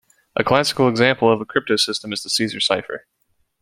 A 0.35 0.43
classical 0.43 0.89
example 0.89 1.31
of 1.31 1.41
a 1.41 1.45
cryptosystem 1.45 2.11
is 2.11 2.23
the 2.23 2.29
Caesar 2.31 2.59
cipher. 2.59 3.05